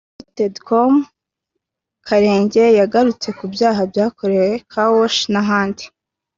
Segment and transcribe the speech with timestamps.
[0.35, 0.95] Rtd Col
[2.07, 5.83] Karege yagarutse ku byaha byakorewe ‘Car Wash’ n’ahandi